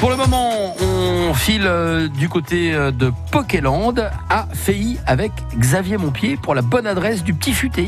[0.00, 3.92] Pour le moment, on file euh, du côté euh, de Pokéland
[4.30, 7.86] à Feilly avec Xavier Montpied pour la bonne adresse du Petit Futé.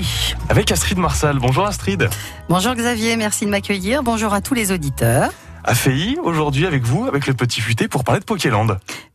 [0.51, 1.39] Avec Astrid Marsal.
[1.39, 2.11] Bonjour Astrid.
[2.51, 4.03] Bonjour Xavier, merci de m'accueillir.
[4.03, 5.31] Bonjour à tous les auditeurs.
[5.65, 8.67] À Feilly, aujourd'hui avec vous, avec le Petit Futé, pour parler de Pokéland.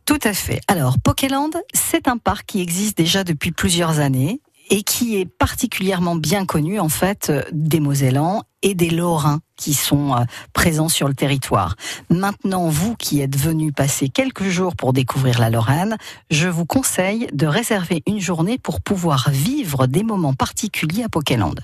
[0.04, 0.60] Tout à fait.
[0.66, 4.40] Alors, Pokéland, c'est un parc qui existe déjà depuis plusieurs années
[4.70, 9.74] et qui est particulièrement bien connu en fait euh, des Mosellans et des Lorrains qui
[9.74, 11.76] sont euh, présents sur le territoire.
[12.10, 15.96] Maintenant, vous qui êtes venus passer quelques jours pour découvrir la Lorraine,
[16.30, 21.54] je vous conseille de réserver une journée pour pouvoir vivre des moments particuliers à Pokéland.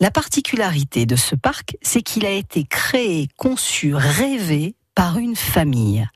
[0.00, 6.06] La particularité de ce parc, c'est qu'il a été créé, conçu, rêvé par une famille.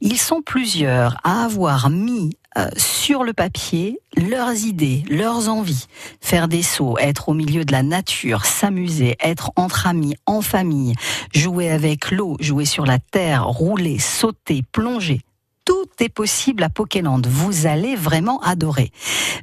[0.00, 5.86] Ils sont plusieurs à avoir mis euh, sur le papier leurs idées, leurs envies.
[6.20, 10.94] Faire des sauts, être au milieu de la nature, s'amuser, être entre amis, en famille,
[11.34, 15.20] jouer avec l'eau, jouer sur la terre, rouler, sauter, plonger
[15.68, 17.20] tout est possible à Pokéland.
[17.26, 18.90] Vous allez vraiment adorer.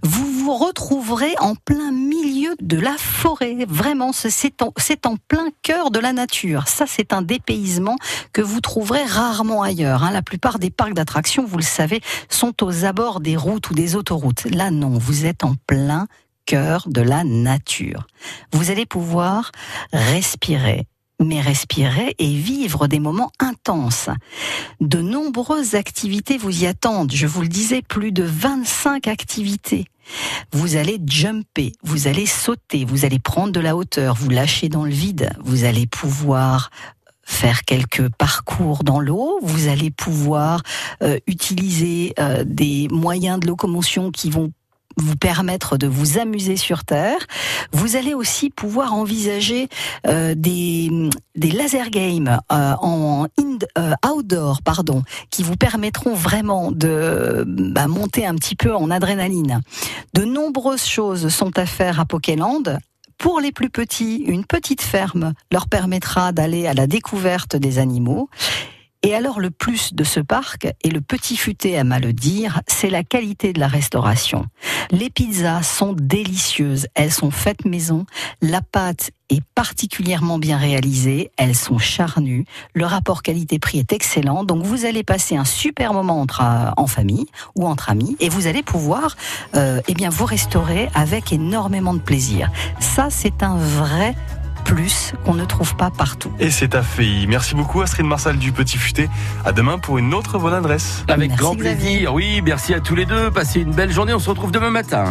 [0.01, 1.91] Vous vous retrouverez en plein
[2.61, 3.57] de la forêt.
[3.67, 4.73] Vraiment, c'est en,
[5.05, 6.67] en, plein cœur de la nature.
[6.67, 7.95] Ça, c'est un dépaysement
[8.33, 10.03] que vous trouverez rarement ailleurs.
[10.03, 10.11] Hein.
[10.11, 13.95] La plupart des parcs d'attractions, vous le savez, sont aux abords des routes ou des
[13.95, 14.45] autoroutes.
[14.45, 16.07] Là, non, vous êtes en plein
[16.45, 18.07] cœur de la nature.
[18.51, 19.51] Vous allez pouvoir
[19.91, 20.85] respirer,
[21.19, 24.09] mais respirer et vivre des moments intenses.
[24.79, 27.11] De nombreuses activités vous y attendent.
[27.11, 29.85] Je vous le disais, plus de 25 activités.
[30.51, 34.85] Vous allez jumper, vous allez sauter, vous allez prendre de la hauteur, vous lâcher dans
[34.85, 36.69] le vide, vous allez pouvoir
[37.25, 40.61] faire quelques parcours dans l'eau, vous allez pouvoir
[41.01, 44.51] euh, utiliser euh, des moyens de locomotion qui vont
[44.97, 47.19] vous permettre de vous amuser sur Terre.
[47.71, 49.67] Vous allez aussi pouvoir envisager
[50.07, 50.89] euh, des,
[51.35, 53.27] des laser games euh, en
[53.77, 59.61] euh, outdoor, pardon, qui vous permettront vraiment de bah, monter un petit peu en adrénaline.
[60.13, 62.63] De nombreuses choses sont à faire à Pokéland.
[63.17, 68.29] Pour les plus petits, une petite ferme leur permettra d'aller à la découverte des animaux.
[69.05, 72.61] Et alors le plus de ce parc, et le petit futé à mal le dire,
[72.65, 74.47] c'est la qualité de la restauration.
[74.89, 78.07] Les pizzas sont délicieuses, elles sont faites maison,
[78.41, 84.63] la pâte est particulièrement bien réalisée, elles sont charnues, le rapport qualité-prix est excellent, donc
[84.63, 88.47] vous allez passer un super moment entre, euh, en famille ou entre amis, et vous
[88.47, 89.17] allez pouvoir
[89.55, 92.51] euh, eh bien, vous restaurer avec énormément de plaisir.
[92.79, 94.15] Ça, c'est un vrai
[94.65, 96.31] plus qu'on ne trouve pas partout.
[96.39, 97.25] Et c'est à fait.
[97.27, 99.07] Merci beaucoup Astrid Marsal du Petit Futé.
[99.45, 101.05] À demain pour une autre bonne adresse.
[101.07, 102.13] Avec grand plaisir.
[102.13, 103.31] Oui, merci à tous les deux.
[103.31, 104.13] Passez une belle journée.
[104.13, 105.05] On se retrouve demain matin.